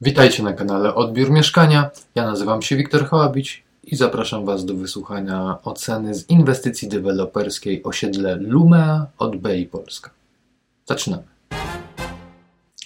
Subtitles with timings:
[0.00, 1.90] Witajcie na kanale Odbiór Mieszkania.
[2.14, 8.36] Ja nazywam się Wiktor Hołabić i zapraszam Was do wysłuchania oceny z inwestycji deweloperskiej osiedle
[8.36, 10.10] Lumea od BEI Polska.
[10.86, 11.22] Zaczynamy.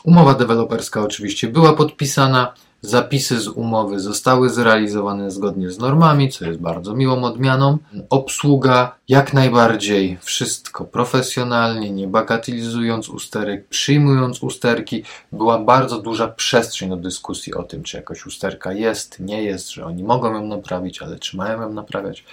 [0.05, 2.55] Umowa deweloperska oczywiście była podpisana.
[2.83, 7.79] Zapisy z umowy zostały zrealizowane zgodnie z normami, co jest bardzo miłą odmianą.
[8.11, 15.05] Obsługa jak najbardziej wszystko profesjonalnie, nie bagatelizując usterek, przyjmując usterki.
[15.33, 19.85] Była bardzo duża przestrzeń do dyskusji o tym, czy jakaś usterka jest, nie jest, że
[19.85, 22.25] oni mogą ją naprawić, ale czy mają ją naprawiać.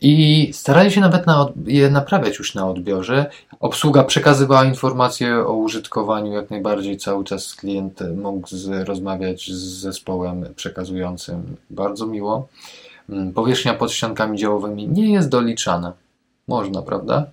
[0.00, 3.26] I starali się nawet na je naprawiać już na odbiorze.
[3.60, 6.96] Obsługa przekazywała informacje o użytkowaniu jak najbardziej.
[6.96, 11.56] Cały czas klient mógł z, rozmawiać z zespołem przekazującym.
[11.70, 12.48] Bardzo miło.
[13.10, 15.92] Mm, powierzchnia pod ściankami działowymi nie jest doliczana.
[16.48, 17.26] Można, prawda?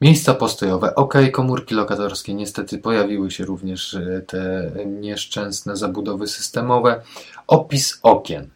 [0.00, 7.02] Miejsca postojowe, ok, komórki lokatorskie, niestety pojawiły się również e, te nieszczęsne zabudowy systemowe.
[7.46, 8.48] Opis okien.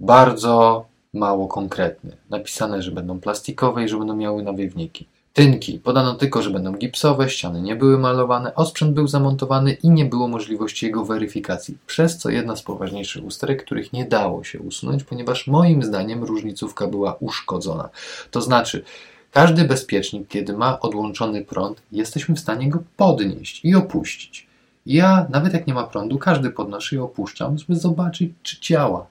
[0.00, 2.16] Bardzo mało konkretny.
[2.30, 5.06] Napisane, że będą plastikowe i że będą miały nawiewniki.
[5.32, 5.78] Tynki.
[5.78, 10.28] Podano tylko, że będą gipsowe, ściany nie były malowane, osprzęt był zamontowany i nie było
[10.28, 15.46] możliwości jego weryfikacji, przez co jedna z poważniejszych usterek, których nie dało się usunąć, ponieważ
[15.46, 17.88] moim zdaniem różnicówka była uszkodzona.
[18.30, 18.84] To znaczy,
[19.32, 24.46] każdy bezpiecznik, kiedy ma odłączony prąd, jesteśmy w stanie go podnieść i opuścić.
[24.86, 29.06] Ja, nawet jak nie ma prądu, każdy podnoszę i opuszczam, żeby zobaczyć, czy działa.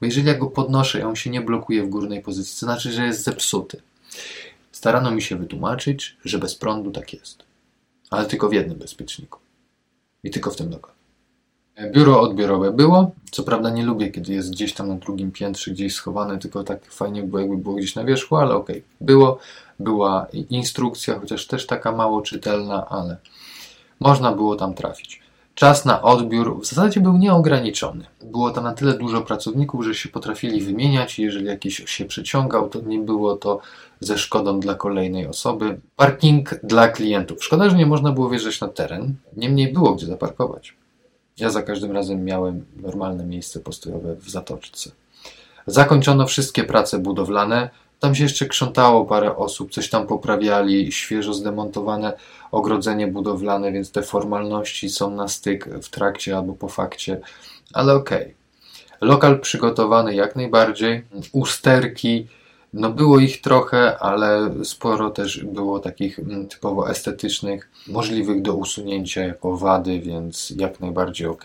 [0.00, 2.92] Bo jeżeli ja go podnoszę i on się nie blokuje w górnej pozycji, to znaczy,
[2.92, 3.82] że jest zepsuty.
[4.72, 7.44] Starano mi się wytłumaczyć, że bez prądu tak jest.
[8.10, 9.38] Ale tylko w jednym bezpieczniku.
[10.24, 10.96] I tylko w tym lokalu.
[11.92, 13.10] Biuro odbiorowe było.
[13.30, 16.84] Co prawda nie lubię, kiedy jest gdzieś tam na drugim piętrze, gdzieś schowane, tylko tak
[16.84, 18.76] fajnie było, jakby było gdzieś na wierzchu, ale okej.
[18.76, 18.88] Okay.
[19.00, 19.38] Było.
[19.78, 23.16] Była instrukcja, chociaż też taka mało czytelna, ale
[24.00, 25.25] można było tam trafić.
[25.56, 28.04] Czas na odbiór w zasadzie był nieograniczony.
[28.24, 32.80] Było tam na tyle dużo pracowników, że się potrafili wymieniać jeżeli jakiś się przeciągał, to
[32.80, 33.60] nie było to
[34.00, 35.80] ze szkodą dla kolejnej osoby.
[35.96, 37.44] Parking dla klientów.
[37.44, 40.74] Szkoda, że nie można było wjeżdżać na teren, niemniej było gdzie zaparkować.
[41.38, 44.90] Ja za każdym razem miałem normalne miejsce postojowe w zatoczce.
[45.66, 47.70] Zakończono wszystkie prace budowlane.
[48.00, 52.12] Tam się jeszcze krzątało parę osób, coś tam poprawiali, świeżo zdemontowane
[52.52, 57.20] ogrodzenie budowlane, więc te formalności są na styk w trakcie albo po fakcie,
[57.72, 58.22] ale okej.
[58.22, 58.34] Okay.
[59.00, 62.26] Lokal przygotowany jak najbardziej, usterki,
[62.72, 69.24] no było ich trochę, ale sporo też było takich mm, typowo estetycznych, możliwych do usunięcia
[69.24, 71.42] jako wady, więc jak najbardziej ok.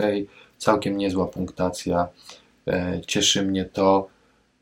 [0.58, 2.08] Całkiem niezła punktacja.
[2.68, 4.08] E, cieszy mnie to.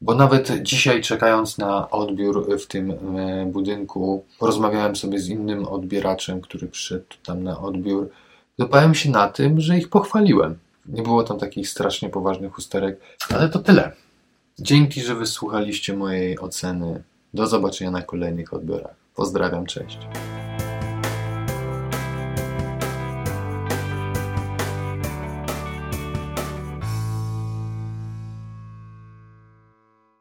[0.02, 6.42] Bo nawet dzisiaj, czekając na odbiór w tym e, budynku, porozmawiałem sobie z innym odbieraczem,
[6.42, 8.10] który przyszedł tam na odbiór.
[8.58, 10.58] Dopałem się na tym, że ich pochwaliłem.
[10.86, 13.00] Nie było tam takich strasznie poważnych usterek,
[13.30, 13.92] ale to tyle.
[14.60, 17.04] Dzięki, że wysłuchaliście mojej oceny.
[17.34, 18.96] Do zobaczenia na kolejnych odbiorach.
[19.16, 19.98] Pozdrawiam, cześć.